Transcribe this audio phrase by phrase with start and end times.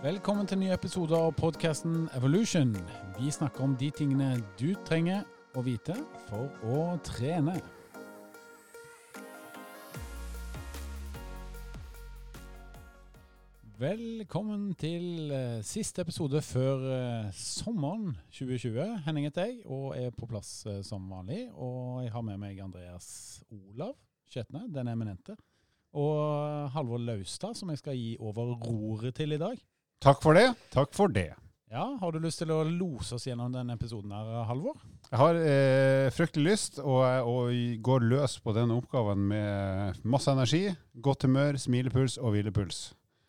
[0.00, 2.70] Velkommen til nye ny episode av podkasten Evolution.
[3.18, 5.92] Vi snakker om de tingene du trenger å vite
[6.24, 7.58] for å trene.
[13.76, 19.02] Velkommen til eh, siste episode før eh, sommeren 2020.
[19.04, 21.42] Henning heter jeg og er på plass eh, som vanlig.
[21.52, 23.10] Og jeg har med meg Andreas
[23.52, 23.98] Olav
[24.32, 25.36] Skjetne, den eminente.
[25.92, 29.60] Og Halvor Laustad, som jeg skal gi over roret til i dag.
[30.00, 30.46] Takk for det.
[30.72, 31.34] Takk for det.
[31.70, 34.78] Ja, Har du lyst til å lose oss gjennom denne episoden her, Halvor?
[35.10, 37.52] Jeg har eh, fryktelig lyst, og, og
[37.84, 40.62] går løs på denne oppgaven med masse energi,
[41.04, 42.78] godt humør, smilepuls og hvilepuls.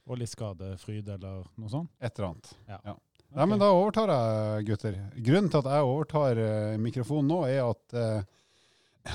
[0.07, 1.91] Og litt skadefryd eller noe sånt?
[1.99, 2.53] Et eller annet.
[2.71, 2.79] Ja.
[2.93, 2.95] ja.
[3.35, 4.97] Nei, men da overtar jeg, gutter.
[5.27, 8.39] Grunnen til at jeg overtar eh, mikrofonen nå, er at eh,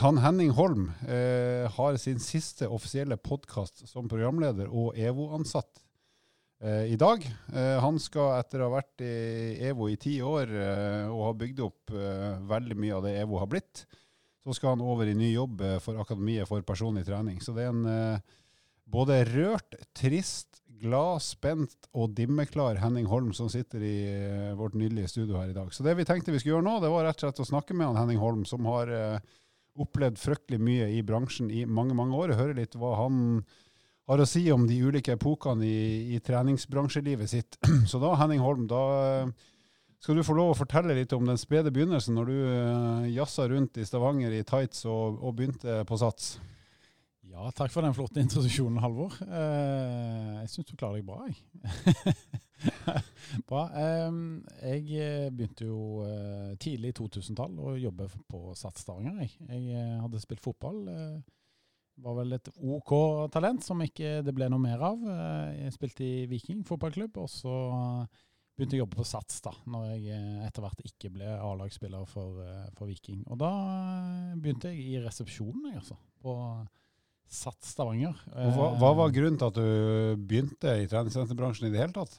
[0.02, 5.86] han Henning Holm uh, har sin siste offisielle podkast som programleder og EVO-ansatt
[6.65, 7.20] i dag.
[7.83, 10.52] han skal, etter å ha vært i EVO i ti år
[11.13, 11.93] og ha bygd opp
[12.48, 13.82] veldig mye av det EVO har blitt,
[14.40, 17.43] så skal han over i ny jobb for Akademiet for personlig trening.
[17.45, 18.23] Så det er en
[18.88, 23.96] både rørt, trist, glad, spent og dimmeklar Henning Holm som sitter i
[24.57, 25.73] vårt nydelige studio her i dag.
[25.74, 27.76] Så det vi tenkte vi skulle gjøre nå, det var rett og slett å snakke
[27.76, 28.93] med han Henning Holm, som har
[29.76, 33.43] opplevd fryktelig mye i bransjen i mange, mange år, og høre litt hva han
[34.07, 37.59] har å si om de ulike epokene i, i treningsbransjelivet sitt.
[37.90, 38.82] Så da, Henning Holm, da
[39.26, 39.54] uh,
[40.02, 43.48] skal du få lov å fortelle litt om den spede begynnelsen når du uh, jazza
[43.51, 46.37] rundt i Stavanger i tights og, og begynte på Sats.
[47.37, 49.13] Ja, takk for den flotte introduksjonen, Halvor.
[49.21, 52.15] Eh, jeg syns du klarer deg bra, jeg.
[53.51, 53.66] bra.
[53.76, 54.20] Eh,
[54.70, 59.18] jeg begynte jo eh, tidlig i 2000-tall å jobbe på Sats Stavanger.
[59.20, 59.35] Jeg.
[59.51, 60.80] jeg eh, hadde spilt fotball.
[60.88, 61.18] Eh,
[62.05, 62.93] var vel et OK
[63.33, 65.03] talent som ikke det ble noe mer av.
[65.03, 67.56] Eh, jeg spilte i Viking fotballklubb, og så
[68.56, 72.41] begynte jeg å jobbe på Sats da, når jeg etter hvert ikke ble A-lagsspiller for,
[72.76, 73.20] for, Viking.
[73.28, 73.50] Og da
[74.41, 75.98] begynte jeg i resepsjonen, jeg, altså.
[76.25, 76.37] på
[77.26, 78.16] Sats Stavanger.
[78.32, 82.16] Hva, hva, var grunnen til at du begynte i treningssenterbransjen i det hele tatt?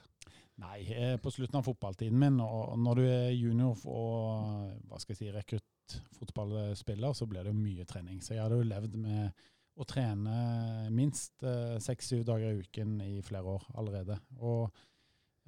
[0.58, 5.14] Nei, eh, på slutten av fotballtiden min, og når du er junior og hva skal
[5.14, 8.24] jeg si, rekruttfotballspiller, så blir det mye trening.
[8.26, 9.46] Så jeg hadde jo levd med
[9.78, 14.18] å trene minst eh, seks-syv dager i uken i flere år allerede.
[14.42, 14.72] Og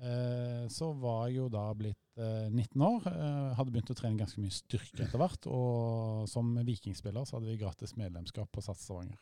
[0.02, 4.22] eh, så var jeg jo da blitt eh, 19 år, eh, hadde begynt å trene
[4.22, 5.50] ganske mye styrke etter hvert.
[5.50, 9.20] Og som vikingspiller så hadde vi gratis medlemskap på Sats Stavanger.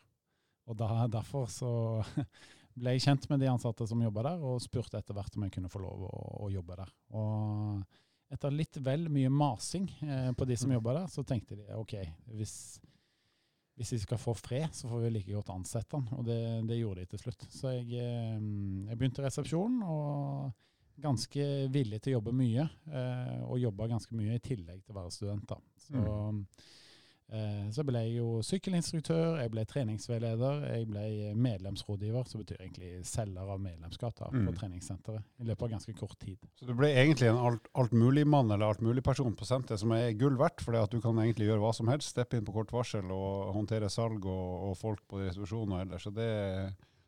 [0.68, 1.70] Og da, Derfor så
[2.78, 5.56] ble jeg kjent med de ansatte som jobba der, og spurte etter hvert om jeg
[5.56, 6.12] kunne få lov å,
[6.44, 6.92] å jobbe der.
[7.16, 7.80] Og
[8.28, 10.76] etter litt vel mye masing eh, på de som mm.
[10.78, 11.96] jobba der, så tenkte de OK,
[12.36, 12.54] hvis,
[13.78, 16.08] hvis de skal få fred, så får vi like godt ansette han.
[16.18, 17.44] Og det, det gjorde de til slutt.
[17.54, 18.40] Så jeg, eh,
[18.90, 20.50] jeg begynte resepsjonen, og
[20.98, 22.66] ganske villig til å jobbe mye.
[22.90, 25.46] Eh, og jobba ganske mye i tillegg til å være student.
[25.54, 25.62] da.
[25.86, 26.02] Så...
[26.02, 26.44] Mm.
[27.28, 32.92] Eh, så ble jeg jo sykkelinstruktør, jeg ble treningsveileder, jeg ble medlemsrådgiver, som betyr egentlig
[33.04, 34.54] selger av medlemskap da, på mm.
[34.56, 36.38] treningssenteret, i løpet av ganske kort tid.
[36.56, 40.64] Så du ble egentlig en alt, altmuligmann eller altmuligperson på senteret, som er gull verdt,
[40.72, 43.92] at du kan egentlig gjøre hva som helst, steppe inn på kort varsel og håndtere
[43.92, 46.08] salg og, og folk på restitusjon og ellers.
[46.08, 46.32] Så det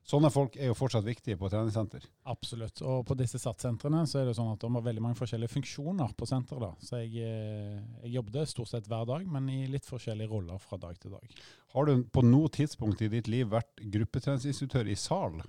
[0.06, 2.02] Sånne folk er jo fortsatt viktige på treningssenter.
[2.32, 2.80] Absolutt.
[2.82, 6.14] Og på disse SAT-sentrene så er det sånn at de har veldig mange forskjellige funksjoner
[6.18, 6.82] på senteret.
[6.82, 10.80] Så jeg, eh, jeg jobbet stort sett hver dag, men i litt forskjellige roller fra
[10.80, 11.40] dag til dag.
[11.74, 15.42] Har du på noe tidspunkt i ditt liv vært gruppetreningsinstruktør i sal?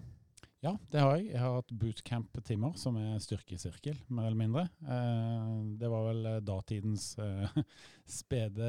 [0.61, 1.31] Ja, det har jeg.
[1.31, 4.67] Jeg har hatt bootcamp-timer, som er styrkesirkel, mer eller mindre.
[4.85, 7.55] Eh, det var vel datidens eh,
[8.21, 8.67] spede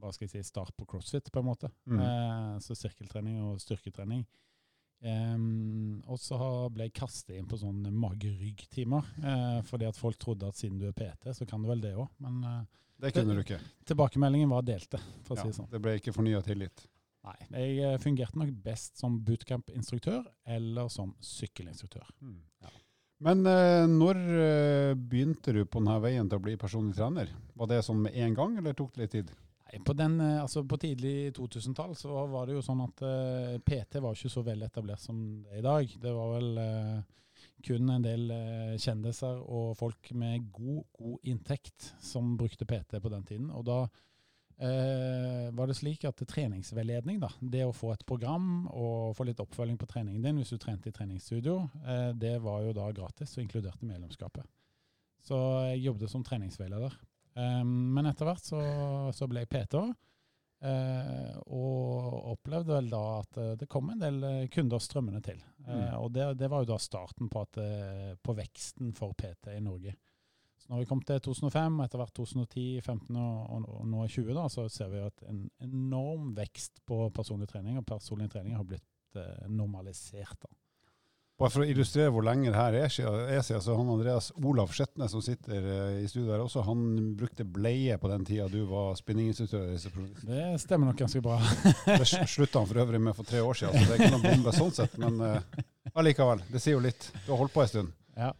[0.00, 1.68] hva skal jeg si, start på crossfit, på en måte.
[1.84, 2.00] Mm.
[2.64, 4.24] Så sirkeltrening og styrketrening
[5.02, 6.36] Um, og så
[6.70, 9.08] ble jeg kastet inn på sånne mage-rygg-timer.
[9.18, 11.96] Uh, fordi at folk trodde at siden du er PT, så kan du vel det
[11.98, 12.06] òg.
[12.22, 12.60] Men uh,
[13.02, 13.58] det kunne du ikke.
[13.88, 15.70] tilbakemeldingen var delte, for å ja, si det sånn.
[15.72, 16.84] Det ble ikke fornya tillit?
[17.22, 17.36] Nei.
[17.54, 20.24] Jeg eh, fungerte nok best som bootcamp-instruktør
[20.56, 22.06] eller som sykkelinstruktør.
[22.22, 22.40] Mm.
[22.62, 22.72] Ja.
[23.22, 24.22] Men uh, når
[24.98, 27.30] begynte du på denne veien til å bli personlig trener?
[27.58, 29.34] Var det sånn med en gang, eller tok det litt tid?
[29.80, 33.58] På, den, eh, altså på tidlig 2000-tall så var det jo sånn at uh, eh,
[33.64, 35.16] PT var ikke så vel etablert som
[35.46, 35.94] det er i dag.
[36.02, 41.92] Det var vel uh, kun en del uh, kjendiser og folk med god, god inntekt
[42.04, 43.52] som brukte PT på den tiden.
[43.52, 43.84] Og da
[44.62, 49.74] var det slik at treningsveiledning, da, det å få et program og få litt oppfølging
[49.80, 51.56] på treningen din hvis du trente i treningsstudio,
[52.14, 54.46] det var jo da gratis og inkluderte medlemskapet.
[55.26, 55.40] Så
[55.72, 56.94] jeg jobbet som treningsveileder.
[57.34, 58.62] Um, men etter hvert så,
[59.14, 59.82] så ble jeg PT.
[60.62, 65.40] Uh, og opplevde vel da at uh, det kom en del uh, kunder strømmende til.
[65.66, 69.56] Uh, og det, det, var jo da starten på, at, eh, på, veksten for PT
[69.56, 69.96] i Norge.
[70.62, 74.46] Så når vi kom til 2005, etter hvert 2010, 2015 og, og, nå 20, da,
[74.52, 79.18] så ser vi at en enorm vekst på personlig trening, og personlig trening har blitt
[79.18, 80.38] eh, normalisert.
[80.38, 80.61] da.
[81.40, 85.08] Bare for å illustrere hvor lenge det her er siden, så han Andreas Olav Skjetne
[85.10, 86.84] som sitter eh, i studio her også, han
[87.18, 89.72] brukte bleie på den tida du var spinninginstruktør.
[90.28, 91.40] Det stemmer nok ganske bra.
[91.88, 94.28] det slutta han for øvrig med for tre år siden, så det er ikke noen
[94.28, 94.94] bombe sånn sett.
[95.02, 97.08] Men uh, allikevel, det sier jo litt.
[97.24, 97.98] Du har holdt på en stund.
[98.14, 98.30] Ja.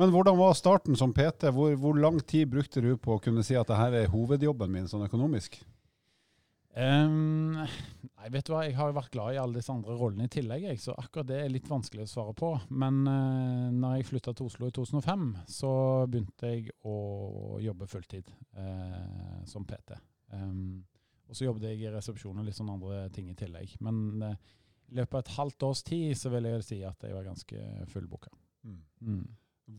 [0.00, 1.54] Men hvordan var starten som PT?
[1.54, 4.90] Hvor, hvor lang tid brukte du på å kunne si at dette er hovedjobben min
[4.90, 5.58] sånn økonomisk?
[6.70, 10.28] Um, nei, vet du hva, jeg har jo vært glad i alle disse andre rollene
[10.28, 12.52] i tillegg, jeg, så akkurat det er litt vanskelig å svare på.
[12.70, 15.72] Men uh, når jeg flytta til Oslo i 2005, så
[16.10, 19.98] begynte jeg å jobbe fulltid uh, som PT.
[20.36, 20.78] Um,
[21.30, 23.74] og så jobbet jeg i resepsjonen og litt sånne andre ting i tillegg.
[23.82, 24.36] Men uh,
[24.90, 27.66] i løpet av et halvt års tid så vil jeg si at jeg var ganske
[27.90, 28.30] fullbooka.
[28.66, 28.78] Mm.
[29.06, 29.24] Mm.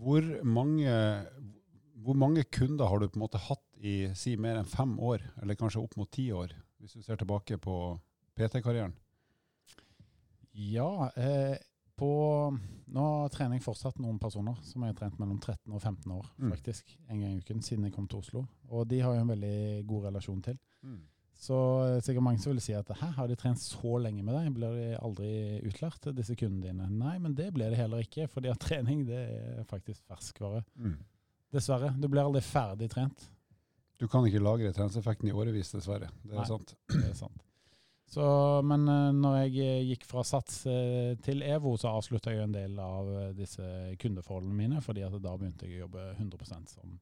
[0.01, 0.27] Hvor,
[2.03, 5.23] hvor mange kunder har du på en måte hatt i si mer enn fem år,
[5.41, 6.55] eller kanskje opp mot ti år?
[6.81, 7.75] Hvis du ser tilbake på
[8.37, 8.93] PT-karrieren?
[10.57, 11.57] Ja, eh,
[11.95, 12.11] på
[12.91, 16.25] Nå trener jeg fortsatt noen personer som jeg har trent mellom 13 og 15 år,
[16.41, 16.49] mm.
[16.51, 16.89] faktisk.
[17.07, 18.41] En gang i uken siden jeg kom til Oslo.
[18.67, 20.57] Og de har jo en veldig god relasjon til.
[20.83, 20.97] Mm.
[21.41, 24.35] Så eh, sikkert mange som vil si at hæ, har de trent så lenge med
[24.35, 25.31] deg, blir de aldri
[25.69, 26.89] utlært, disse kundene dine?
[26.99, 30.65] Nei, men det ble det heller ikke, fordi at trening det er faktisk ferskvare.
[30.75, 30.97] Mm.
[31.55, 31.93] Dessverre.
[31.95, 33.29] Du blir aldri ferdig trent.
[34.01, 36.09] Du kan ikke lagre treningseffekten i årevis, dessverre.
[36.25, 36.73] Det er Nei, sant.
[36.95, 37.43] Det er sant.
[38.11, 38.23] Så,
[38.67, 42.55] men uh, når jeg eh, gikk fra Sats uh, til EVO, så avslutta jeg en
[42.55, 43.07] del av
[43.37, 43.63] disse
[44.01, 46.97] kundeforholdene mine, fordi at da begynte jeg å jobbe 100% som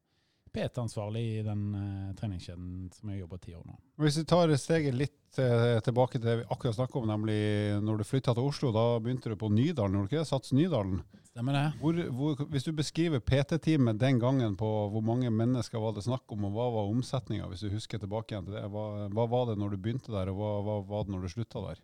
[0.54, 3.78] PT-ansvarlig i den uh, treningskjeden som jeg jobber ti år nå.
[4.02, 7.40] Hvis vi tar steget litt uh, tilbake til det vi akkurat snakket om, nemlig
[7.84, 10.30] når du flytta til Oslo, da begynte du på Nydalen, gjorde du ikke det?
[10.30, 11.02] Sats Nydalen.
[11.30, 11.66] Stemmer det.
[11.78, 16.26] Hvor, hvor, hvis du beskriver PT-teamet den gangen på hvor mange mennesker var det snakk
[16.34, 18.66] om, og hva var omsetninga, hvis du husker tilbake igjen til det?
[18.74, 21.34] Hva, hva, var det når du begynte der, og hva, hva var det når du
[21.36, 21.82] slutta der?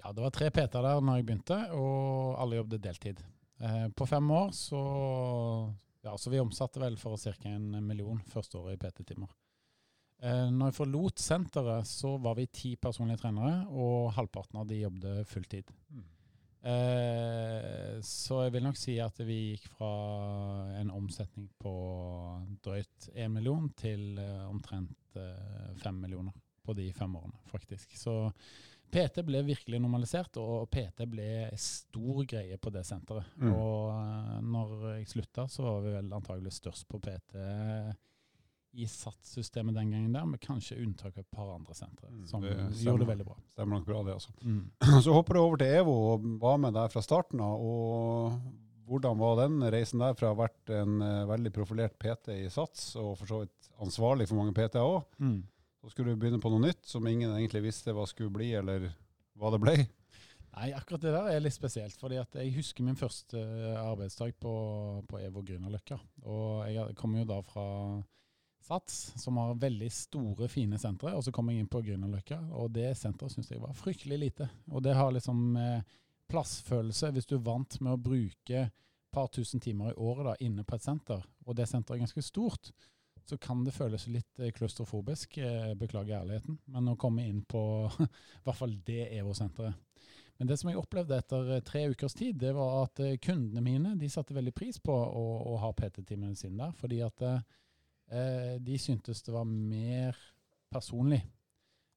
[0.00, 3.20] Ja, Det var tre PT-er der når jeg begynte, og alle jobbet deltid.
[3.60, 4.80] Eh, på fem år så
[6.06, 7.34] ja, så vi omsatte vel for ca.
[7.50, 9.30] en million første året i PT-timer.
[10.22, 14.80] Eh, når jeg forlot senteret, så var vi ti personlige trenere, og halvparten av de
[14.84, 15.72] jobbet fulltid.
[15.92, 16.04] Mm.
[16.66, 19.90] Eh, så jeg vil nok si at vi gikk fra
[20.80, 21.74] en omsetning på
[22.64, 26.34] drøyt én million til eh, omtrent eh, fem millioner
[26.66, 27.94] på de fem årene, faktisk.
[27.94, 28.16] Så
[28.90, 31.28] PT ble virkelig normalisert, og PT ble
[31.60, 33.28] stor greie på det senteret.
[33.40, 33.52] Mm.
[33.52, 37.40] Og uh, når jeg slutta, så var vi vel antagelig størst på PT
[38.76, 42.44] i SATS-systemet den gangen der, med kanskje unntak av et par andre sentre, mm, som
[42.44, 42.52] det
[42.82, 43.36] gjorde det veldig bra.
[43.54, 44.34] Stemmer nok bra, det, altså.
[44.44, 44.62] Mm.
[45.06, 47.56] Så hopper du over til EVO og var med der fra starten av.
[47.56, 48.36] og
[48.86, 52.50] Hvordan var den reisen der fra å ha vært en uh, veldig profilert PT i
[52.52, 55.04] SATS, og for så vidt ansvarlig for mange PT-er òg?
[55.24, 55.40] Mm
[55.80, 58.88] så skulle du begynne på noe nytt som ingen egentlig visste hva skulle bli, eller
[59.36, 59.76] hva det ble?
[60.56, 61.96] Nei, akkurat det der er litt spesielt.
[62.00, 63.40] fordi jeg husker min første
[63.76, 64.52] arbeidsdag på,
[65.08, 65.98] på EVO Grünerløkka.
[66.24, 67.66] Og jeg kommer jo da fra
[68.66, 71.12] Sats, som har veldig store, fine sentre.
[71.14, 74.48] Og så kom jeg inn på Grünerløkka, og det senteret syns jeg var fryktelig lite.
[74.72, 75.84] Og det har liksom eh,
[76.32, 77.12] plassfølelse.
[77.14, 78.74] Hvis du er vant med å bruke et
[79.14, 82.24] par tusen timer i året da, inne på et senter, og det senteret er ganske
[82.24, 82.72] stort,
[83.28, 85.38] så kan det føles litt eh, klaustrofobisk.
[85.38, 86.58] Eh, beklager ærligheten.
[86.70, 87.60] Men å komme inn på
[88.04, 89.82] i hvert fall det EVO-senteret.
[90.36, 93.94] Men det som jeg opplevde etter eh, tre ukers tid, det var at kundene mine
[93.98, 96.76] de satte veldig pris på å, å ha PT-timene sine der.
[96.78, 100.18] Fordi at eh, de syntes det var mer
[100.70, 101.22] personlig.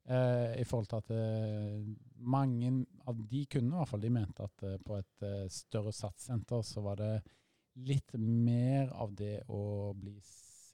[0.09, 1.89] Eh, I forhold til at eh,
[2.25, 2.73] mange
[3.05, 6.97] av de kundene i hvert fall, de mente at på et større satssenter så var
[7.03, 7.13] det
[7.85, 10.17] litt mer av det å bli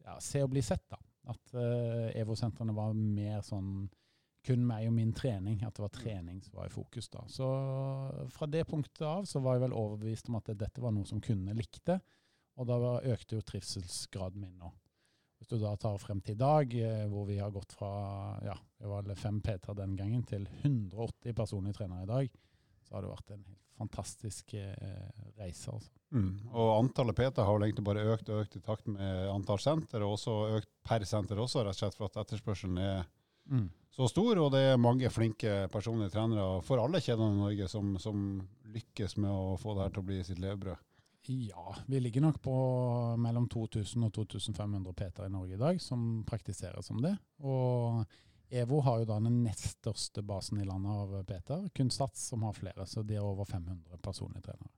[0.06, 0.86] ja, se og bli sett.
[0.92, 1.00] da.
[1.34, 3.88] At uh, EVO-sentrene var mer sånn
[4.46, 5.64] kun meg og min trening.
[5.66, 7.10] At det var trening som var i fokus.
[7.10, 7.26] da.
[7.32, 7.50] Så
[8.34, 11.24] fra det punktet av så var jeg vel overbevist om at dette var noe som
[11.24, 12.00] kundene likte.
[12.56, 14.72] Og da økte jo trivselsgraden min nå.
[15.36, 17.90] Hvis du da tar frem til i dag, eh, hvor vi har gått fra
[18.46, 22.38] ja, det var fem PT-er den gangen, til 180 personlige trenere i dag,
[22.86, 24.74] så har det vært en helt fantastisk eh,
[25.38, 25.72] reise.
[25.72, 25.92] altså.
[26.16, 26.48] Mm.
[26.54, 30.06] Og antallet PT har vel egentlig bare økt og økt i takt med antall senter,
[30.06, 33.04] og også økt per senter også, rett og slett for at etterspørselen er
[33.52, 33.68] mm.
[33.98, 34.40] så stor.
[34.46, 38.28] Og det er mange flinke personlige trenere for alle kjedene i Norge som, som,
[38.76, 40.92] lykkes med å få det her til å bli sitt levebrød.
[41.32, 42.56] Ja, vi ligger nok på
[43.18, 47.16] mellom 2000 og 2500 PT i Norge i dag som praktiserer som det.
[47.42, 48.04] Og
[48.50, 51.66] EVO har jo da den nest største basen i landet av Peter.
[51.76, 54.72] Kun Sats som har flere, så de har over 500 personlige trenere.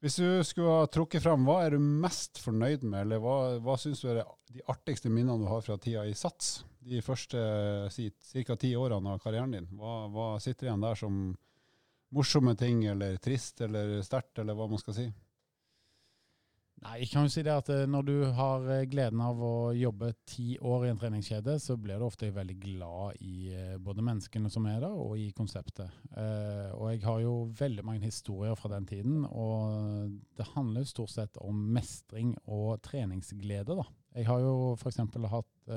[0.00, 3.76] Hvis du skulle ha trukket frem, hva er du mest fornøyd med, eller hva, hva
[3.76, 6.62] syns du er de artigste minnene du har fra tida i Sats?
[6.80, 7.40] De første
[7.92, 8.08] si,
[8.48, 8.56] ca.
[8.56, 9.68] ti årene av karrieren din.
[9.76, 11.18] Hva, hva sitter igjen der som
[12.16, 15.10] morsomme ting, eller trist, eller sterkt, eller hva man skal si?
[16.80, 19.72] Nei, jeg kan jo si det at eh, Når du har eh, gleden av å
[19.76, 24.04] jobbe ti år i en treningskjede, så blir du ofte veldig glad i eh, både
[24.06, 25.92] menneskene som er der, og i konseptet.
[26.16, 31.12] Og jeg har jo veldig mange historier fra den tiden, og det handler jo stort
[31.12, 33.76] sett om mestring og treningsglede.
[33.76, 33.84] da.
[34.16, 35.02] Jeg har jo f.eks.
[35.34, 35.70] hatt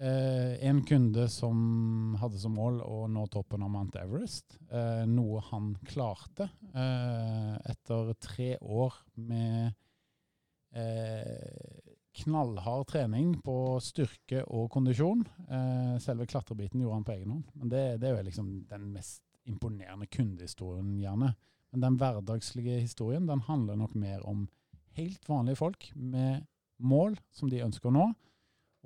[0.00, 5.42] eh, en kunde som hadde som mål å nå toppen av Mount Everest, eh, noe
[5.50, 9.74] han klarte eh, etter tre år med
[10.76, 11.82] eh,
[12.16, 15.24] knallhard trening på styrke og kondisjon.
[15.48, 18.90] Eh, selve klatrebiten gjorde han på egen hånd, men det, det er jo liksom den
[18.94, 21.34] mest imponerende kundehistorien, gjerne.
[21.74, 24.46] Men den hverdagslige historien den handler nok mer om
[24.96, 26.46] helt vanlige folk med
[26.82, 28.06] mål som de ønsker å nå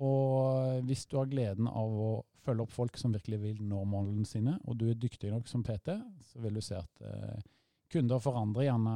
[0.01, 4.25] og hvis du har gleden av å følge opp folk som virkelig vil nå målene
[4.25, 5.93] sine, og du er dyktig nok som PT,
[6.31, 7.43] så vil du se at eh,
[7.91, 8.95] kunder forandrer gjerne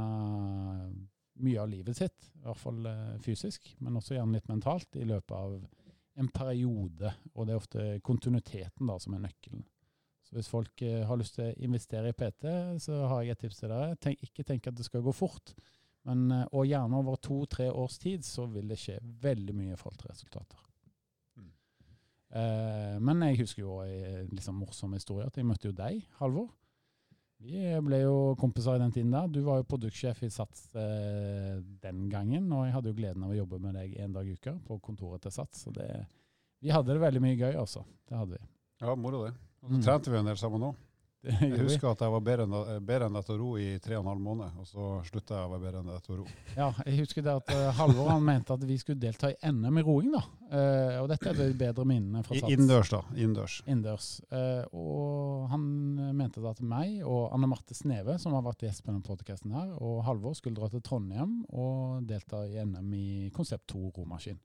[1.45, 5.05] mye av livet sitt, i hvert fall eh, fysisk, men også gjerne litt mentalt, i
[5.05, 5.55] løpet av
[6.15, 7.13] en periode.
[7.35, 9.65] Og det er ofte kontinuiteten da som er nøkkelen.
[10.25, 12.49] Så hvis folk eh, har lyst til å investere i PT,
[12.81, 13.97] så har jeg et tips til dere.
[14.01, 15.53] Tenk, ikke tenk at det skal gå fort,
[16.07, 19.79] men, eh, og gjerne over to-tre års tid, så vil det skje veldig mye i
[19.79, 20.63] forhold til resultater.
[22.35, 26.49] Eh, men jeg husker jo en liksom morsom historie at jeg møtte jo deg, Halvor.
[27.45, 29.27] Vi ble jo kompiser i den tiden der.
[29.27, 33.33] Du var jo produktsjef i Sats eh, den gangen, og jeg hadde jo gleden av
[33.33, 35.65] å jobbe med deg en dag i uka på kontoret til Sats.
[35.65, 35.89] Så det,
[36.63, 37.83] vi hadde det veldig mye gøy, altså.
[38.07, 38.49] Det hadde vi.
[38.83, 39.35] Ja, moro det.
[39.63, 39.85] Og så mm.
[39.87, 40.79] trente vi en del sammen òg.
[41.25, 42.55] Jeg husker at jeg var bedre enn,
[42.85, 45.47] bedre enn dette å ro i tre og en halv måned, og så slutta jeg
[45.47, 46.25] å være bedre enn dette å ro.
[46.53, 49.81] Ja, jeg husker det at uh, Halvor han mente at vi skulle delta i NM
[49.81, 50.21] i roing, da.
[50.45, 52.53] Uh, og dette er de bedre minnene fra Sats.
[52.53, 53.01] Innendørs, da.
[53.15, 53.57] Innendørs.
[53.65, 54.09] Innendørs.
[54.29, 55.65] Uh, og han
[56.19, 59.55] mente da at meg og Anne Marte Sneve, som har vært gjest på denne podkasten
[59.57, 64.37] her, og Halvor skulle dra til Trondheim og delta i NM i Konsept 2 romaskin.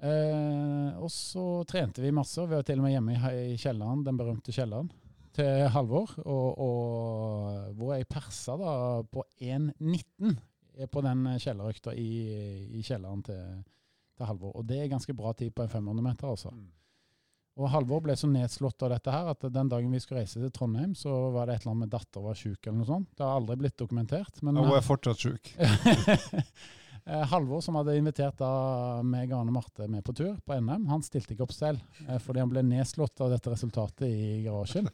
[0.00, 2.40] Og så trente vi masse.
[2.40, 4.88] Vi var til og med hjemme i, i kjelleren, den berømte kjelleren
[5.36, 8.72] til Halvor, og, og, hvor jeg persa da
[9.06, 10.36] på 1,19
[10.90, 12.10] på den kjellerøkta i,
[12.78, 13.62] i kjelleren til,
[14.16, 14.54] til, Halvor.
[14.56, 16.52] Og det er ganske bra tid på en 500 meter, altså.
[16.54, 16.68] Mm.
[17.60, 20.52] Og Halvor ble så nedslått av dette her at den dagen vi skulle reise til
[20.54, 23.10] Trondheim, så var det et eller annet med datter var sjuk eller noe sånt.
[23.18, 24.40] Det har aldri blitt dokumentert.
[24.40, 25.50] Men, ja, hun er fortsatt sjuk.
[27.04, 30.86] Eh, Halvor, som hadde invitert da meg og Anne Marte med på tur på NM,
[30.90, 34.88] han stilte ikke opp selv eh, fordi han ble nedslått av dette resultatet i garasjen.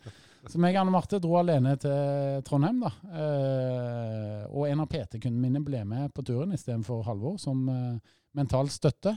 [0.47, 2.85] Så meg og Anne Marte dro alene til Trondheim.
[2.85, 2.93] da.
[3.23, 7.65] Eh, og en av PT-kundene mine ble med på turen istedenfor Halvor, som
[8.37, 9.17] mental støtte.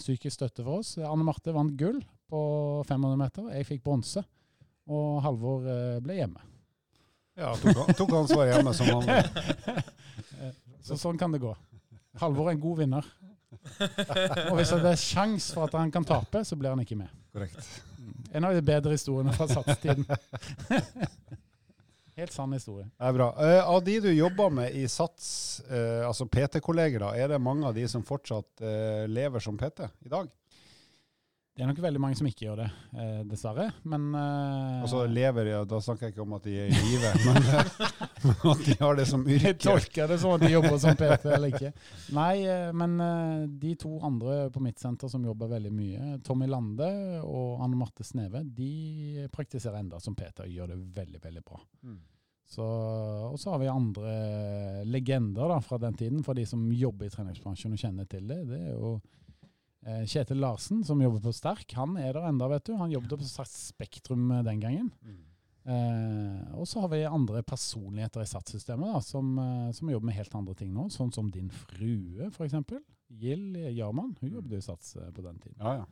[0.00, 0.96] Psykisk støtte for oss.
[0.98, 2.00] Anne Marte vant gull
[2.30, 2.40] på
[2.88, 3.52] 500 meter.
[3.54, 4.24] Jeg fikk bronse.
[4.90, 5.62] Og Halvor
[6.02, 6.42] ble hjemme.
[7.38, 10.58] Ja, tok, tok ansvaret hjemme som vanlig.
[10.84, 11.52] Så sånn kan det gå.
[12.20, 13.06] Halvor er en god vinner.
[14.50, 17.10] Og hvis det er sjans for at han kan tape, så blir han ikke med.
[17.34, 17.66] Korrekt.
[18.32, 20.06] En av de bedre historiene fra satstiden.
[22.20, 22.84] Helt sann historie.
[22.98, 23.30] Det er bra.
[23.38, 27.64] Uh, av de du jobber med i Sats, uh, altså PT-kolleger, da, er det mange
[27.68, 30.28] av de som fortsatt uh, lever som PT i dag?
[31.60, 33.66] Det er nok veldig mange som ikke gjør det, eh, dessverre.
[33.92, 37.10] Men eh, Altså lever, ja, da snakker jeg ikke om at de er i live,
[37.26, 39.50] men at de har det som yrke.
[39.50, 41.74] Jeg tolker det som at de jobber som PT eller ikke.
[42.16, 46.48] Nei, eh, men eh, de to andre på mitt senter som jobber veldig mye, Tommy
[46.48, 46.88] Lande
[47.26, 51.60] og Anne Marte Sneve, de praktiserer enda som PT og gjør det veldig, veldig bra.
[51.84, 52.00] Mm.
[52.56, 54.16] Så, og så har vi andre
[54.88, 58.46] legender da, fra den tiden, for de som jobber i treningsbransjen og kjenner til det.
[58.48, 58.96] Det er jo
[59.80, 62.74] Kjetil Larsen, som jobber på Sterk, han er der enda, vet du.
[62.76, 64.90] Han jobbet på Spektrum eh, den gangen.
[65.00, 65.20] Mm.
[65.70, 70.36] Eh, og så har vi andre personligheter i SATS-systemet som, eh, som, jobber med helt
[70.36, 70.88] andre ting nå.
[70.92, 72.58] Sånn som din frue, f.eks.
[73.20, 74.12] Gill Jarman.
[74.20, 75.56] Hun jobbet jo i SATS på den tiden.
[75.58, 75.88] Ja, ja.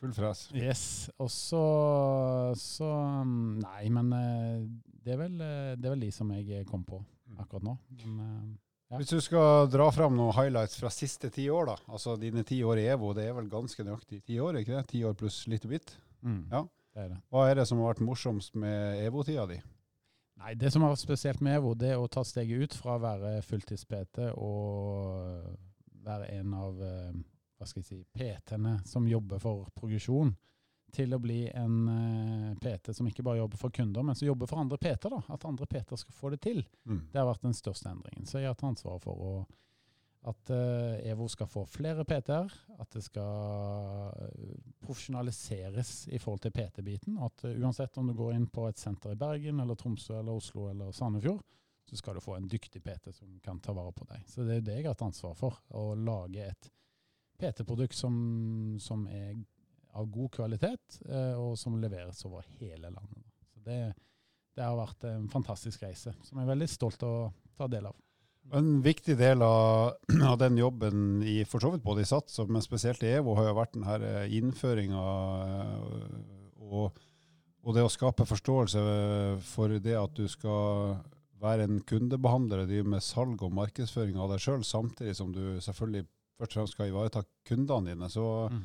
[0.00, 0.48] Full fres.
[0.56, 0.84] Yes.
[1.22, 1.62] Og så,
[2.58, 2.88] så
[3.22, 4.08] mm, Nei, men
[4.82, 7.36] det er, vel, det er vel de som jeg kom på mm.
[7.44, 7.76] akkurat nå.
[8.08, 8.56] Men,
[8.92, 9.00] ja.
[9.00, 11.76] Hvis du skal dra fram noen highlights fra siste ti år, da.
[11.88, 14.86] Altså dine ti år i EVO, det er vel ganske nøyaktig ti år, ikke det?
[14.92, 15.94] Ti år pluss litt og bitt?
[16.20, 16.60] Mm, ja.
[16.92, 17.20] det er det.
[17.32, 19.58] Hva er det som har vært morsomst med EVO-tida di?
[20.42, 22.98] Nei, Det som har vært spesielt med EVO, det er å ta steget ut fra
[22.98, 25.56] å være fulltids-PT og
[26.04, 27.20] være en av eh,
[27.56, 30.34] hva skal jeg si, PT-ene som jobber for progresjon,
[30.92, 34.50] til å bli en eh, PT som ikke bare jobber for kunder, men som jobber
[34.50, 35.14] for andre PT-er.
[35.14, 36.62] da, At andre PT-er skal få det til.
[36.84, 37.02] Mm.
[37.12, 38.28] Det har vært den største endringen.
[38.28, 39.32] Så jeg har tatt ansvar for å,
[40.30, 44.52] at uh, EVO skal få flere PT-er, at det skal eh,
[44.84, 47.16] profesjonaliseres i forhold til PT-biten.
[47.24, 50.38] At uh, uansett om du går inn på et senter i Bergen, eller Tromsø, eller
[50.38, 51.42] Oslo eller Sandefjord,
[51.88, 54.22] så skal du få en dyktig PT som kan ta vare på deg.
[54.30, 55.58] Så det er det jeg har hatt ansvar for.
[55.74, 56.70] Å lage et
[57.42, 58.14] PT-produkt som,
[58.80, 59.34] som er
[59.98, 63.26] av god kvalitet, eh, og som leveres over hele landet.
[63.52, 63.80] Så det,
[64.56, 67.90] det har vært en fantastisk reise, som jeg er veldig stolt av å ta del
[67.90, 67.98] av.
[68.58, 69.94] En viktig del av,
[70.32, 73.50] av den jobben i for så vidt både i SATS, men spesielt i EVO, har
[73.50, 75.04] jo vært denne innføringa
[76.62, 77.00] og,
[77.62, 78.82] og det å skape forståelse
[79.52, 80.96] for det at du skal
[81.42, 85.58] være en kundebehandler og drive med salg og markedsføring av deg sjøl, samtidig som du
[85.62, 86.06] selvfølgelig
[86.38, 88.10] først og fremst skal ivareta kundene dine.
[88.10, 88.62] Så Mm.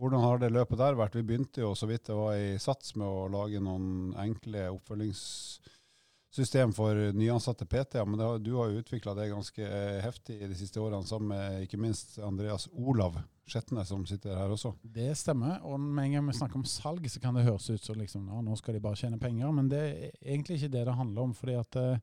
[0.00, 1.16] Hvordan har det løpet der vært?
[1.18, 6.72] Vi begynte jo så vidt det var i SATS med å lage noen enkle oppfølgingssystem
[6.76, 10.56] for nyansatte PT-er, men har, du har jo utvikla det ganske eh, heftig i de
[10.56, 13.14] siste årene, sammen med ikke minst Andreas Olav
[13.50, 14.70] Skjetne, som sitter her også.
[14.80, 15.58] Det stemmer.
[15.66, 18.28] Og med en gang vi snakker om salg, så kan det høres ut som liksom,
[18.30, 19.50] ja, nå skal de bare tjene penger.
[19.56, 21.32] Men det er egentlig ikke det det handler om.
[21.34, 21.98] fordi at eh,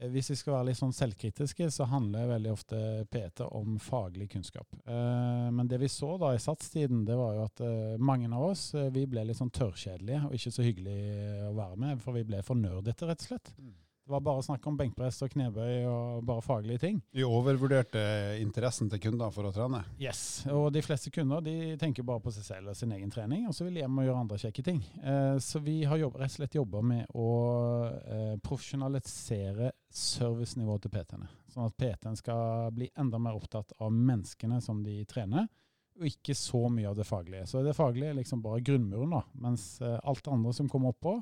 [0.00, 2.78] hvis vi skal være litt sånn selvkritiske, så handler veldig ofte
[3.12, 4.68] PT om faglig kunnskap.
[4.84, 8.50] Eh, men det vi så da i satstiden, det var jo at eh, mange av
[8.50, 10.98] oss eh, vi ble litt sånn tørrkjedelige og ikke så hyggelig
[11.48, 13.52] å være med, for vi ble for nerdete, rett og slett.
[14.06, 16.98] Det var bare snakk om benkpress og knebøy og bare faglige ting.
[17.10, 17.98] Vi overvurderte
[18.38, 19.80] interessen til kunder for å trene.
[19.98, 23.48] Yes, og de fleste kunder de tenker bare på seg selv og sin egen trening,
[23.50, 24.78] og så vil de hjem og gjøre andre kjekke ting.
[25.02, 27.32] Eh, så vi har jobbet, rett og slett jobba med å
[27.98, 31.26] eh, profesjonalisere servicenivået til PT-ene.
[31.50, 35.50] Sånn at PT-en skal bli enda mer opptatt av menneskene som de trener,
[35.98, 37.48] og ikke så mye av det faglige.
[37.50, 40.94] Så det faglige er liksom bare grunnmuren, da, mens eh, alt det andre som kommer
[40.94, 41.18] oppå,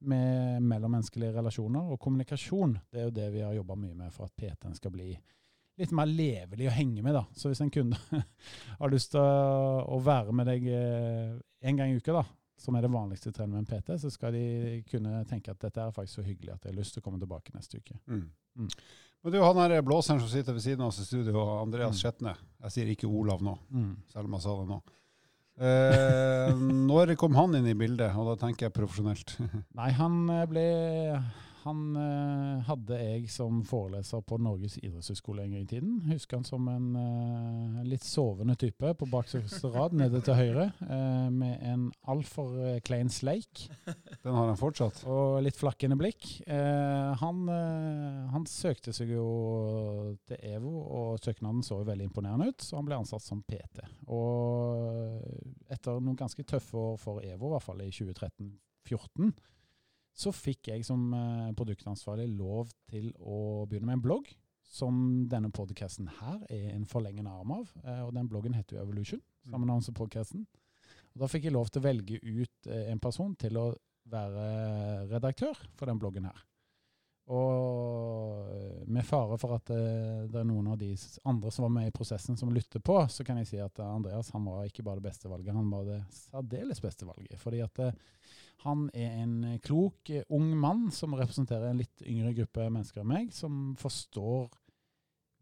[0.00, 4.26] med mellommenneskelige relasjoner og kommunikasjon, det er jo det vi har jobba mye med for
[4.28, 5.12] at PT-en skal bli
[5.76, 7.14] litt mer levelig å henge med.
[7.14, 7.24] da.
[7.36, 7.96] Så hvis en kunde
[8.80, 11.32] har lyst til å, å være med deg eh,
[11.68, 12.24] en gang i uka, da,
[12.56, 15.80] som er det vanligste trenet med en PT, så skal de kunne tenke at dette
[15.82, 17.98] er faktisk så hyggelig at jeg har lyst til å komme tilbake neste uke.
[18.08, 18.22] Mm.
[18.56, 18.70] Mm.
[19.26, 22.00] Men du, han her blåseren som sitter ved siden av oss i studio, Andreas Mm.
[22.00, 22.36] Skjetne.
[22.62, 23.96] Jeg sier ikke Olav nå, Mm.
[24.12, 24.80] selv om jeg sa det nå.
[25.56, 29.36] Eh, når kom han inn i bildet, og da tenker jeg profesjonelt?
[29.78, 30.66] Nei, han eh, ble
[31.66, 35.96] Han eh, hadde jeg som foreleser på Norges idrettshøgskole en gang i tiden.
[36.06, 41.26] Husker han som en eh, litt sovende type på bakerste rad nede til høyre, eh,
[41.34, 43.64] med en altfor eh, klein sleik.
[44.22, 45.02] Den har han fortsatt.
[45.10, 46.28] Og litt flakkende blikk.
[46.46, 49.26] Eh, han, eh, han søkte seg jo
[50.30, 53.82] til EVO, og søknaden så jo veldig imponerende ut, så han ble ansatt som PT.
[54.14, 55.18] Og
[55.72, 59.34] etter noen ganske tøffe år for EVO, i hvert fall i 2013-2014,
[60.16, 64.30] så fikk jeg som eh, produktansvarlig lov til å begynne med en blogg,
[64.66, 64.96] som
[65.30, 67.68] denne podcasten her er en forlengende arm av.
[67.84, 70.46] Eh, og den bloggen heter jo Evolution, samme som podcasten.
[71.14, 73.70] Og da fikk jeg lov til å velge ut eh, en person til å
[74.06, 74.46] være
[75.10, 76.42] redaktør for den bloggen her.
[77.26, 77.75] Og
[78.86, 80.92] med fare for at eh, det er noen av de
[81.28, 83.94] andre som var med i prosessen som lytter på, så kan jeg si at eh,
[83.98, 87.38] Andreas han var ikke bare det beste valget, han var det særdeles beste valget.
[87.42, 87.96] Fordi at eh,
[88.66, 93.34] han er en klok, ung mann som representerer en litt yngre gruppe mennesker enn meg,
[93.34, 94.48] som forstår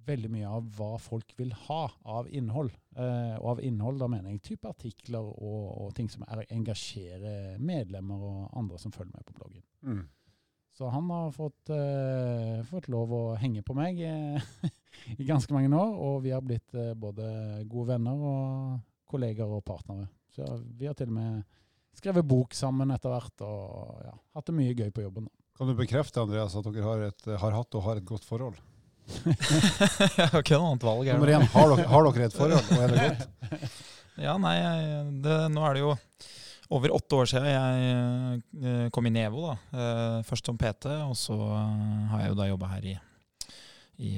[0.04, 2.74] veldig mye av hva folk vil ha av innhold.
[2.98, 8.26] Og av innhold, da mener jeg type artikler og, og ting som er, engasjerer medlemmer
[8.28, 9.64] og andre som følger med på bloggen.
[9.80, 10.02] Mm.
[10.74, 14.42] Så han har fått, uh, fått lov å henge på meg eh,
[15.20, 19.62] i ganske mange år, og vi har blitt uh, både gode venner og kolleger og
[19.66, 20.08] partnere.
[20.34, 21.44] Så vi har til og med
[21.94, 25.30] skrevet bok sammen etter hvert, og ja, hatt det mye gøy på jobben.
[25.54, 28.58] Kan du bekrefte, Andreas, at dere har, et, har hatt og har et godt forhold?
[29.04, 31.06] jeg har ikke noe annet valg.
[31.06, 31.20] er?
[31.20, 33.76] Nummer én, har dere, har dere et forhold, og er det godt?
[34.24, 34.54] Ja, nei,
[35.24, 35.94] det, nå er det jo
[36.72, 39.48] over åtte år siden jeg eh, kom i EVO.
[39.50, 39.56] da.
[39.78, 42.94] Eh, Først som PT, og så eh, har jeg jo da jobba her i,
[44.00, 44.12] i,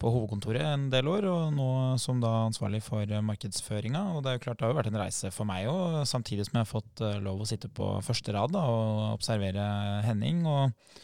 [0.00, 1.70] på hovedkontoret en del år, og nå
[2.02, 4.04] som da ansvarlig for markedsføringa.
[4.14, 6.48] Og det er jo klart det har jo vært en reise for meg òg, samtidig
[6.48, 9.68] som jeg har fått lov å sitte på første rad da, og observere
[10.08, 10.44] Henning.
[10.46, 11.02] og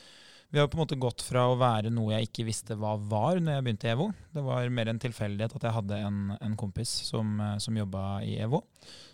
[0.51, 3.39] vi har på en måte gått fra å være noe jeg ikke visste hva var
[3.39, 4.09] når jeg begynte i EVO.
[4.35, 8.05] Det var mer en tilfeldighet at jeg hadde en, en kompis som, eh, som jobba
[8.27, 8.65] i EVO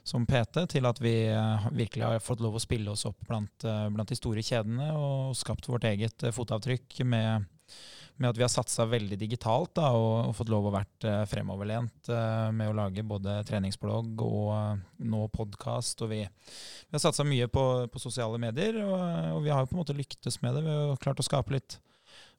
[0.07, 3.67] som PT, til at vi eh, virkelig har fått lov å spille oss opp blant,
[3.69, 7.51] eh, blant de store kjedene og skapt vårt eget fotavtrykk med
[8.17, 11.23] med at vi har satsa veldig digitalt da, og, og, fått lov å vært uh,
[11.29, 16.05] fremoverlent uh, med å lage både treningsblogg og uh, nå podkast.
[16.09, 18.97] Vi, vi har satsa mye på, på, sosiale medier, og,
[19.37, 20.65] og, vi har jo på en måte lyktes med det.
[20.65, 21.81] Vi har klart å skape litt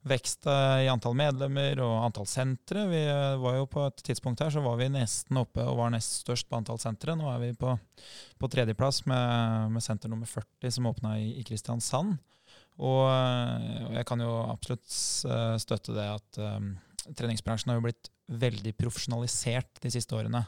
[0.08, 2.84] vekst i antall medlemmer og antall sentre.
[2.88, 3.00] Vi
[3.42, 6.46] var jo På et tidspunkt her så var vi nesten oppe og var nest størst
[6.48, 7.16] på antall sentre.
[7.18, 7.74] Nå er vi på,
[8.38, 12.16] på tredjeplass med, med senter nummer 40 som åpna i, i Kristiansand.
[12.78, 14.86] Og, og, jeg kan jo absolutt
[15.26, 16.70] eh, støtte det at um,
[17.18, 20.44] treningsbransjen har jo blitt veldig profesjonalisert de siste årene.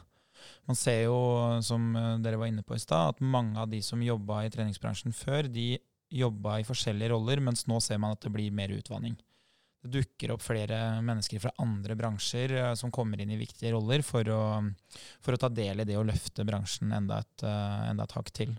[0.69, 1.17] Man ser jo,
[1.65, 4.53] som eh, dere var inne på i stad, at mange av de som jobba i
[4.53, 5.75] treningsbransjen før, de
[6.11, 9.19] jobba i forskjellige roller, mens nå ser man at det blir mer utvanning.
[9.81, 14.27] Det dukker opp flere mennesker fra andre bransjer som kommer inn i viktige roller for
[14.29, 14.41] å,
[15.23, 17.45] for å ta del i det å løfte bransjen enda et,
[17.89, 18.53] enda et hakk til.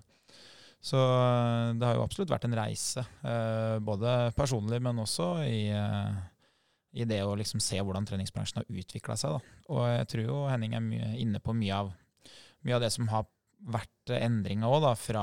[0.83, 5.69] Så eh, det har jo absolutt vært en reise, eh, både personlig, men også i,
[5.71, 6.17] eh,
[6.99, 9.37] i det å liksom se hvordan treningsbransjen har utvikla seg.
[9.37, 9.61] Da.
[9.71, 11.93] Og jeg tror jo Henning er mye, inne på mye av,
[12.67, 13.31] mye av det som har
[13.63, 15.23] vært endringa òg, fra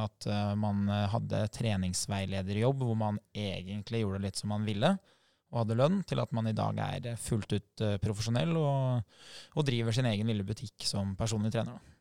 [0.00, 0.26] at
[0.58, 4.90] man hadde treningsveilederjobb hvor man egentlig gjorde litt som man ville
[5.52, 9.14] og hadde lønn, til at man i dag er fullt ut profesjonell og,
[9.54, 11.78] og driver sin egen lille butikk som personlig trener.
[11.78, 11.99] Da.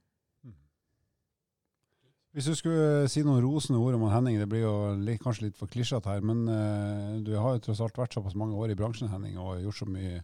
[2.30, 5.58] Hvis du skulle si noen rosende ord om Henning, det blir jo litt, kanskje litt
[5.58, 8.78] for klisjete her, men uh, du har jo tross alt vært såpass mange år i
[8.78, 10.20] bransjen Henning, og gjort så mye,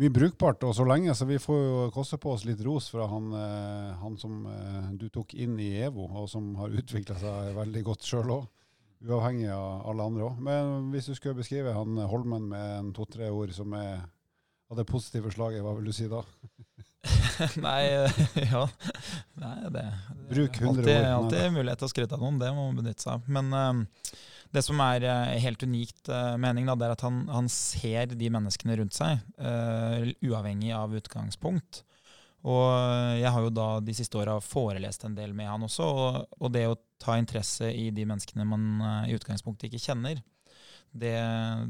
[0.00, 3.10] mye brukbart og så lenge, så vi får jo koste på oss litt ros fra
[3.12, 7.52] han, uh, han som uh, du tok inn i EVO, og som har utvikla seg
[7.60, 8.48] veldig godt sjøl òg.
[9.04, 10.40] Uavhengig av alle andre òg.
[10.40, 14.06] Men hvis du skulle beskrive han Holmen med en to-tre ord som er
[14.72, 16.24] av det positive slaget, hva vil du si da?
[17.66, 17.82] Nei,
[18.54, 18.64] ja.
[19.40, 19.88] Nei, det,
[20.30, 21.08] Bruk 100 alltid, år.
[21.10, 23.30] Alltid mulighet til å skryte av noen, det må man benytte seg av.
[23.34, 24.12] Men uh,
[24.54, 28.14] det som er uh, helt unikt uh, mening, da, det er at han, han, ser
[28.14, 31.82] de menneskene rundt seg, uh, uavhengig av utgangspunkt.
[32.44, 32.68] Og
[33.16, 36.50] jeg har jo da de siste åra forelest en del med han også, og, og,
[36.52, 38.66] det å ta interesse i de menneskene man
[39.08, 40.20] i utgangspunktet ikke kjenner,
[40.92, 41.14] det,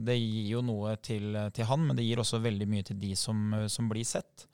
[0.03, 3.13] det gir jo noe til, til, han, men det gir også veldig mye til de
[3.17, 4.49] som, som blir sett.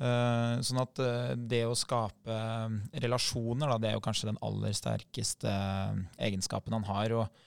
[0.00, 2.72] Uh, sånn at uh, det å skape uh,
[3.04, 5.52] relasjoner, da, det er jo kanskje den aller sterkeste
[6.16, 7.12] egenskapen han har.
[7.18, 7.42] Og,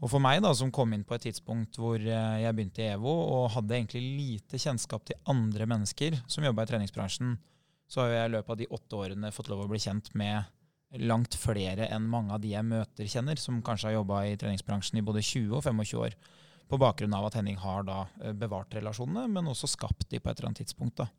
[0.00, 3.12] og, for meg, da, som kom inn på et tidspunkt hvor jeg begynte i EVO
[3.12, 7.38] og hadde egentlig lite kjennskap til andre mennesker som jobba i treningsbransjen,
[7.86, 10.98] så har jeg i løpet av de åtte årene fått lov å bli kjent med
[11.06, 14.98] langt flere enn mange av de jeg møter kjenner, som kanskje har jobba i treningsbransjen
[14.98, 16.18] i både 20 og 25 år.
[16.66, 20.40] På bakgrunn av at Henning har da bevart relasjonene, men også skapt de på et
[20.40, 20.98] eller annet tidspunkt.
[21.04, 21.12] da.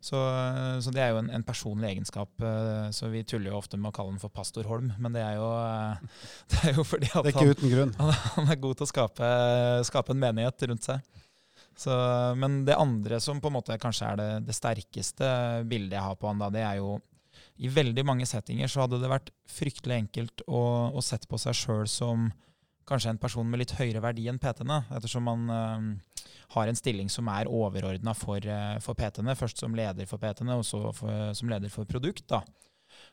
[0.00, 0.18] Så,
[0.84, 2.30] så, det er jo en, en, personlig egenskap.
[2.42, 5.22] Eh, så vi tuller jo ofte med å kalle den for Pastor Holm, men det
[5.24, 6.20] er jo, eh,
[6.52, 7.30] det er jo fordi at
[8.00, 9.32] han, han, er god til å skape,
[9.88, 11.02] skape en menighet rundt seg.
[11.76, 11.94] Så,
[12.38, 15.30] men det andre som på en måte kanskje er det, det sterkeste
[15.66, 16.98] bildet jeg har på han, da, det er jo
[17.62, 20.62] i veldig mange settinger så hadde det vært fryktelig enkelt å,
[20.94, 22.28] å sette på seg sjøl som
[22.88, 27.10] kanskje en person med litt høyere verdi enn PT-ene, ettersom man uh, har en stilling
[27.12, 29.36] som er overordna for, uh, for PT-ene.
[29.38, 32.26] Først som leder for PT-ene, og så for, som leder for produkt.
[32.30, 32.44] da.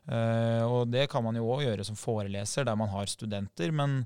[0.06, 3.74] Uh, og det kan man jo òg gjøre som foreleser, der man har studenter.
[3.76, 4.04] Men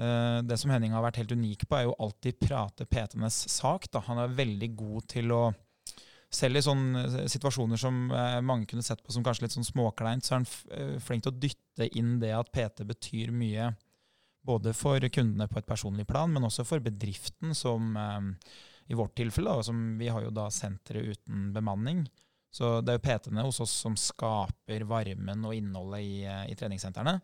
[0.00, 3.84] det som Henning har vært helt unik på, er jo alltid prate PT-enes sak.
[3.92, 4.00] Da.
[4.06, 5.40] Han er veldig god til å
[6.32, 7.98] selv i sånne situasjoner som
[8.46, 11.40] mange kunne sett på som kanskje litt sånn småkleint, så er han flink til å
[11.42, 13.68] dytte inn det at PT betyr mye
[14.46, 18.56] både for kundene på et personlig plan, men også for bedriften, som eh,
[18.90, 22.06] i vårt tilfelle, da, som vi har jo da sentre uten bemanning.
[22.50, 26.56] Så det er jo PT-ene hos oss som skaper varmen og innholdet i, eh, i
[26.58, 27.20] treningssentrene.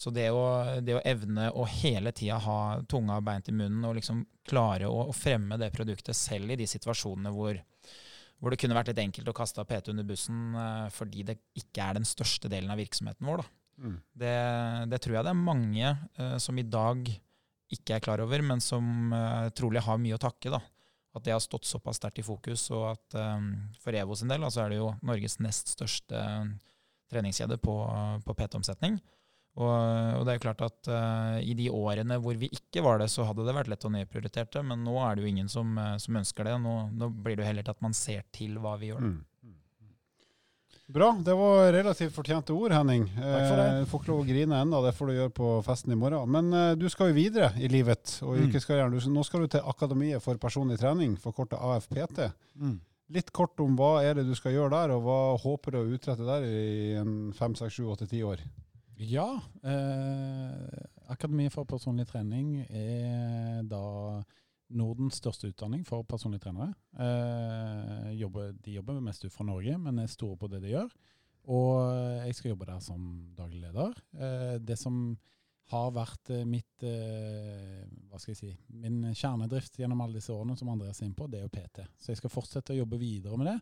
[0.00, 0.44] Så det å,
[0.80, 5.02] det å, evne å hele tida ha tunga beint i munnen og liksom klare å,
[5.10, 7.58] å, fremme det produktet selv i de situasjonene hvor,
[8.40, 11.84] hvor det kunne vært litt enkelt å kaste PT under bussen eh, fordi det ikke
[11.84, 13.42] er den største delen av virksomheten vår.
[13.42, 13.59] da.
[13.80, 13.96] Mm.
[14.22, 14.36] Det,
[14.92, 17.06] det, tror jeg det er mange uh, som i dag
[17.70, 20.52] ikke er klar over, men som uh, trolig har mye å takke.
[20.52, 20.60] da.
[21.16, 24.44] At det har stått såpass sterkt i fokus, og at um, for EVO sin del
[24.46, 26.20] altså er det jo Norges nest største
[27.10, 27.74] treningskjede på,
[28.22, 29.00] på PT-omsetning.
[29.58, 33.00] Og, og, det er jo klart at uh, i de årene hvor vi ikke var
[33.02, 35.50] det, så hadde det vært lett å nedprioritere det, men nå er det jo ingen
[35.50, 36.54] som, som ønsker det.
[36.62, 39.02] Nå, nå, blir det jo heller til at man ser til hva vi gjør.
[39.08, 39.18] Mm.
[40.90, 41.10] Bra.
[41.24, 43.04] Det var relativt fortjente ord, Henning.
[43.14, 43.66] Takk for det.
[43.68, 46.30] Eh, får ikke lov å grine ennå, det får du gjøre på festen i morgen.
[46.34, 48.46] Men eh, du skal jo videre i livet og i mm.
[48.48, 48.96] yrkeskarrieren.
[49.14, 52.24] Nå skal du til Akademiet for personlig trening, forkorta AFPT.
[52.58, 52.80] Mm.
[53.14, 55.86] Litt kort om hva er det du skal gjøre der, og hva håper du å
[55.94, 58.42] utrette der i en fem, seks, sju, åtte, ti år?
[59.00, 59.28] Ja,
[59.62, 63.86] eh, Akademiet for personlig trening er da
[64.76, 66.74] Nordens største utdanning for personlige trenere.
[66.94, 70.92] Eh, jobber, de jobber mest ut fra Norge, men er store på det de gjør.
[71.50, 73.96] Og jeg skal jobbe der som daglig leder.
[74.14, 75.16] Eh, det som
[75.70, 78.50] har vært eh, mitt eh, hva skal jeg si,
[78.82, 81.86] min kjernedrift gjennom alle disse årene, som Andreas er inne på, det er jo PT.
[81.98, 83.58] Så jeg skal fortsette å jobbe videre med det.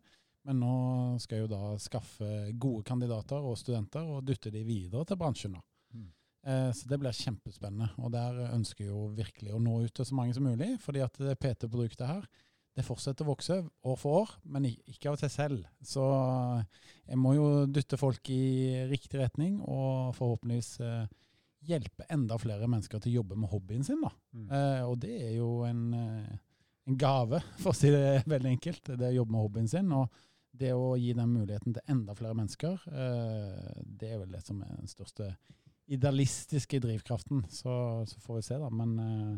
[0.48, 0.74] Men nå
[1.20, 5.58] skal jeg jo da skaffe gode kandidater og studenter og dytte de videre til bransjen.
[5.58, 5.64] da.
[6.48, 7.90] Eh, så det blir kjempespennende.
[8.00, 10.76] Og der ønsker jeg jo virkelig å nå ut til så mange som mulig.
[10.80, 12.28] fordi at det PT-produktet her
[12.78, 13.56] det fortsetter å vokse
[13.90, 15.62] år for år, men ikke av seg selv.
[15.82, 16.02] Så
[17.08, 21.08] jeg må jo dytte folk i riktig retning, og forhåpentligvis eh,
[21.66, 23.98] hjelpe enda flere mennesker til å jobbe med hobbyen sin.
[24.04, 24.12] da.
[24.30, 24.46] Mm.
[24.46, 26.38] Eh, og det er jo en, eh,
[26.86, 29.90] en gave, for å si det veldig enkelt, det å jobbe med hobbyen sin.
[29.98, 30.22] Og
[30.58, 34.62] det å gi den muligheten til enda flere mennesker, eh, det er vel det som
[34.62, 35.32] er den største
[35.88, 37.46] idealistiske drivkraften.
[37.48, 38.70] Så, så får vi se, da.
[38.70, 39.36] Men eh,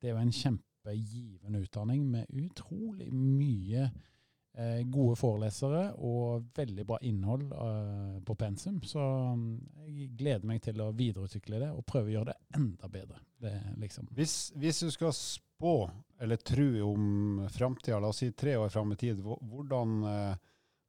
[0.00, 6.98] det er jo en kjempegivende utdanning med utrolig mye eh, gode forelesere og veldig bra
[7.06, 8.80] innhold eh, på pensum.
[8.86, 9.02] Så
[9.38, 9.46] mm,
[9.86, 13.22] jeg gleder meg til å videreutvikle det og prøve å gjøre det enda bedre.
[13.42, 15.76] Det liksom Hvis, hvis du skal spå
[16.22, 19.96] eller tro om framtida, la oss si tre år fram i tid, hvordan,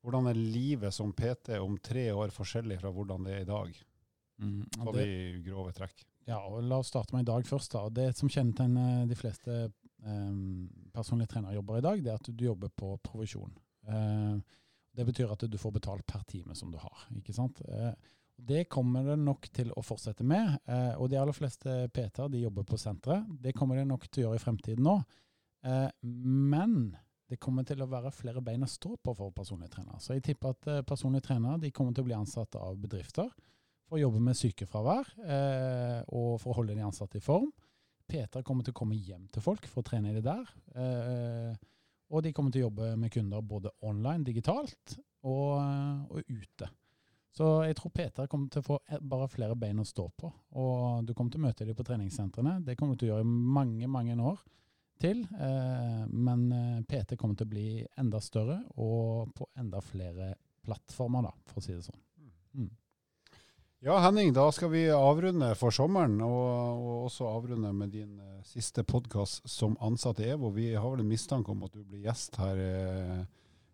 [0.01, 3.81] hvordan er livet som PT om tre år forskjellig fra hvordan det er i dag?
[4.41, 6.05] Mm, og det, i grove trekk.
[6.27, 7.75] Ja, og La oss starte med i dag først.
[7.75, 7.87] da.
[7.91, 9.59] Det som kjennetegner de fleste
[10.05, 13.51] um, personlige trenerjobber i dag, det er at du jobber på provisjon.
[13.87, 14.39] Uh,
[14.93, 17.07] det betyr at du får betalt per time som du har.
[17.17, 17.59] ikke sant?
[17.67, 17.91] Uh,
[18.37, 20.55] det kommer det nok til å fortsette med.
[20.67, 23.27] Uh, og de aller fleste PT-er de jobber på senteret.
[23.43, 25.01] Det kommer det nok til å gjøre i fremtiden nå.
[25.63, 26.73] Eh, men
[27.31, 30.01] det kommer til å være flere bein å stå på for personlige trenere.
[30.03, 33.29] Så jeg tipper at personlige trenere de kommer til å bli ansatt av bedrifter
[33.87, 37.49] for å jobbe med sykefravær eh, og for å holde de ansatte i form.
[38.09, 40.53] Peter kommer til å komme hjem til folk for å trene de der.
[40.75, 41.51] Eh,
[42.13, 45.59] og de kommer til å jobbe med kunder både online, digitalt og,
[46.11, 46.69] og ute.
[47.33, 48.75] Så jeg tror Peter kommer til å få
[49.09, 50.29] bare flere bein å stå på.
[50.61, 52.59] Og du kommer til å møte dem på treningssentrene.
[52.61, 54.43] Det kommer du til å gjøre i mange, mange år
[55.01, 55.23] til.
[55.33, 57.67] Eh, men eh, PT kommer til å bli
[57.99, 62.01] enda større og på enda flere plattformer, da, for å si det sånn.
[62.53, 62.69] Mm.
[63.83, 66.43] Ja, Henning, da skal vi avrunde for sommeren, og,
[66.79, 70.53] og også avrunde med din eh, siste podkast som ansatt i EVO.
[70.55, 73.25] Vi har vel en mistanke om at du blir gjest her eh,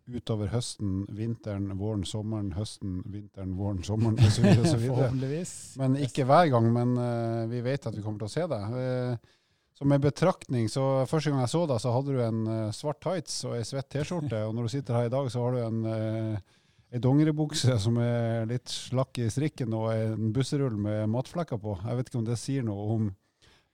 [0.10, 4.50] utover høsten, vinteren, våren, sommeren, høsten, vinteren, våren, sommeren osv.
[4.88, 5.54] Forhåpentligvis.
[5.78, 8.78] Men ikke hver gang, men eh, vi vet at vi kommer til å se deg.
[8.82, 9.36] Eh,
[9.78, 12.98] så med betraktning, så Første gang jeg så deg, så hadde du en eh, svart
[13.06, 14.42] tights og ei svett T-skjorte.
[14.50, 16.58] Og når du sitter her i dag, så har du en, uh,
[16.90, 21.78] ei dongeribukse som er litt slakk i strikken, og en busserull med matflekker på.
[21.86, 23.10] Jeg vet ikke om det sier noe om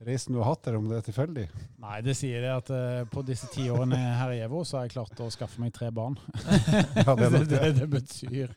[0.04, 1.46] reisen du har hatt, eller om det er tilfeldig.
[1.80, 4.90] Nei, det sier det at uh, på disse ti årene her i EVO, så har
[4.90, 6.18] jeg klart å skaffe meg tre barn.
[7.06, 7.72] Ja, det det, det.
[7.80, 8.52] det betyr.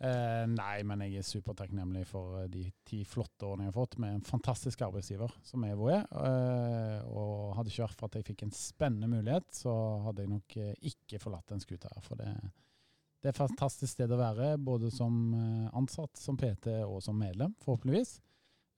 [0.00, 3.98] uh, nei, men jeg er supertakknemlig for eh, de ti flotte årene jeg har fått
[4.00, 6.08] med en fantastisk arbeidsgiver som EVO er.
[6.16, 9.74] Uh, og hadde ikke vært for at jeg fikk en spennende mulighet, så
[10.08, 10.60] hadde jeg nok
[10.94, 12.04] ikke forlatt den skuta her.
[12.08, 12.32] For det,
[13.24, 17.16] det er et fantastisk sted å være, både som eh, ansatt, som PT og som
[17.16, 18.18] medlem, forhåpentligvis.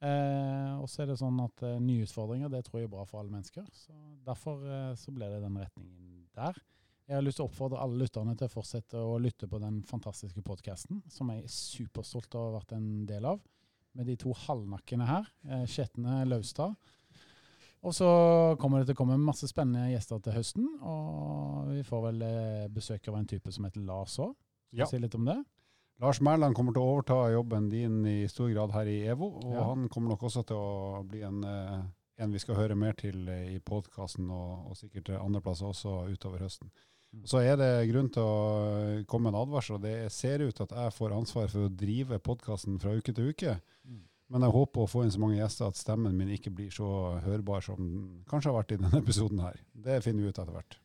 [0.06, 3.02] Eh, og så er det sånn at eh, nye utfordringer det tror jeg er bra
[3.10, 3.66] for alle mennesker.
[3.74, 6.60] så Derfor eh, så ble det den retningen der.
[7.10, 9.80] Jeg har lyst til å oppfordre alle lytterne til å fortsette å lytte på den
[9.90, 13.42] fantastiske podkasten, som jeg er superstolt av å ha vært en del av,
[13.98, 16.78] med de to halvnakkene her, eh, Skjetne Laustad.
[17.84, 18.06] Og så
[18.58, 22.64] kommer det til å komme masse spennende gjester til høsten, og vi får vel eh,
[22.72, 24.32] besøk av en type som heter Lars òg.
[24.74, 24.88] Ja.
[24.90, 25.36] Si litt om det.
[26.02, 29.54] Lars Mæland kommer til å overta jobben din i stor grad her i EVO, og
[29.54, 29.62] Ja.
[29.70, 31.86] han kommer nok også til å bli en, eh,
[32.18, 36.10] en vi skal høre mer til eh, i podkasten, og, og sikkert andre plasser også
[36.12, 36.68] utover høsten.
[37.14, 37.22] Mm.
[37.24, 40.92] Så er det grunn til å komme med en advarsel, det ser ut at jeg
[40.98, 43.60] får ansvar for å drive podkasten fra uke til uke.
[44.32, 46.88] Men jeg håper å få inn så mange gjester at stemmen min ikke blir så
[47.22, 49.60] hørbar som den kanskje har vært i denne episoden her.
[49.70, 50.78] Det finner vi ut etter hvert.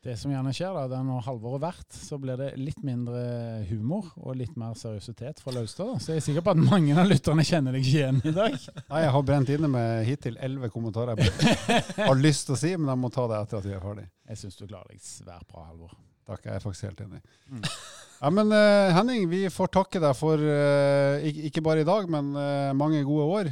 [0.00, 3.20] Det som gjerne skjer, da, det er når halvåret vært, så blir det litt mindre
[3.68, 5.98] humor og litt mer seriøsitet fra Laustad.
[6.00, 8.56] Så jeg er sikker på at mange av lytterne kjenner deg ikke igjen i dag.
[8.80, 12.72] Nei, jeg har brent inne med hittil elleve kommentarer jeg har lyst til å si,
[12.80, 14.06] men jeg må ta det etter at vi er ferdig.
[14.32, 15.92] Jeg syns du klarer deg svært bra, Halvor.
[16.30, 17.18] Takk, jeg er faktisk helt enig.
[17.50, 17.64] Mm.
[18.20, 22.30] Ja, men uh, Henning, vi får takke deg for uh, ikke, bare i dag, men
[22.36, 23.50] uh, mange gode år.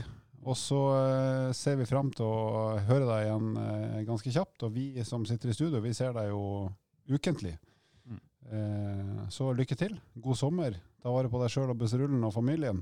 [0.48, 0.78] Og så
[1.52, 4.62] ser vi fram til å høre deg igjen ganske kjapt.
[4.64, 6.70] Og vi som sitter i studio, vi ser deg jo
[7.10, 7.52] ukentlig.
[8.08, 9.26] Mm.
[9.34, 9.98] Så lykke til.
[10.16, 10.78] God sommer.
[11.02, 12.80] Ta vare på deg sjøl og busserullen og familien.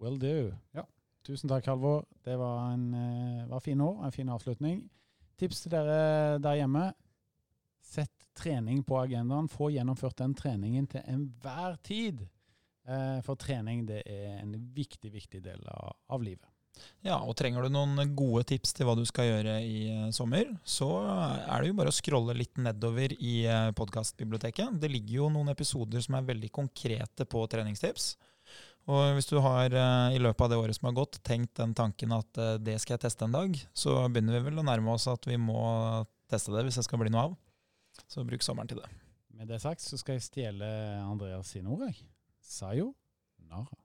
[0.00, 0.54] Will do.
[0.78, 0.86] Ja.
[1.26, 2.06] Tusen takk, Halvor.
[2.24, 2.86] Det var en
[3.50, 4.86] var fin år, en fin avslutning.
[5.36, 6.94] tips til dere der hjemme.
[7.84, 9.48] Sett trening på agendaen.
[9.48, 12.24] Få gjennomført den treningen til enhver tid.
[12.88, 16.48] Eh, For trening det er en viktig, viktig del av, av livet.
[17.06, 20.50] Ja, og trenger du noen gode tips til hva du skal gjøre i eh, sommer,
[20.66, 24.80] så er det jo bare å scrolle litt nedover i eh, podkastbiblioteket.
[24.82, 28.14] Det ligger jo noen episoder som er veldig konkrete på treningstips.
[28.90, 29.72] Og hvis du har
[30.12, 33.06] i løpet av det året som har gått, tenkt den tanken at det skal jeg
[33.06, 35.62] teste en dag, så begynner vi vel å nærme oss at vi må
[36.28, 37.38] teste det hvis det skal bli noe av.
[38.08, 38.90] Så bruk sommeren til det.
[39.34, 40.66] Med det sagt så skal jeg stjele
[41.02, 41.86] Andreas sine ord.
[41.86, 41.94] jeg.
[42.42, 42.94] Sayo
[43.50, 43.80] Nara.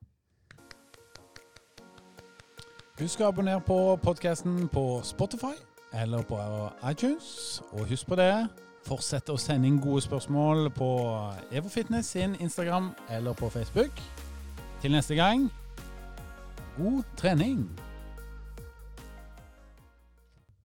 [3.00, 5.56] Husk å abonnere på podkasten på Spotify
[5.94, 6.38] eller på
[6.92, 7.62] iTunes.
[7.72, 8.34] Og husk på det,
[8.86, 10.92] fortsett å sende inn gode spørsmål på
[11.52, 14.04] Evo Fitness sin Instagram eller på Facebook.
[14.82, 15.50] Til neste gang,
[16.78, 17.89] god trening!